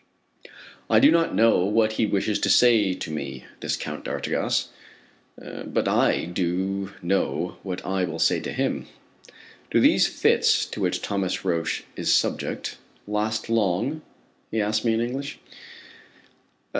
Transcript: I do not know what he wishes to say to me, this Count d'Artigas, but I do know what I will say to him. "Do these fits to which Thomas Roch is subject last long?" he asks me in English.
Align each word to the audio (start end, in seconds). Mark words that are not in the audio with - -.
I 0.89 0.99
do 0.99 1.11
not 1.11 1.35
know 1.35 1.63
what 1.63 1.91
he 1.91 2.07
wishes 2.07 2.39
to 2.39 2.49
say 2.49 2.95
to 2.95 3.11
me, 3.11 3.45
this 3.59 3.77
Count 3.77 4.03
d'Artigas, 4.05 4.69
but 5.37 5.87
I 5.87 6.25
do 6.25 6.91
know 7.03 7.57
what 7.61 7.85
I 7.85 8.05
will 8.05 8.17
say 8.17 8.39
to 8.39 8.51
him. 8.51 8.87
"Do 9.69 9.79
these 9.79 10.07
fits 10.07 10.65
to 10.65 10.81
which 10.81 11.03
Thomas 11.03 11.45
Roch 11.45 11.83
is 11.95 12.11
subject 12.11 12.79
last 13.05 13.47
long?" 13.47 14.01
he 14.49 14.59
asks 14.59 14.83
me 14.83 14.95
in 14.95 15.01
English. 15.01 15.37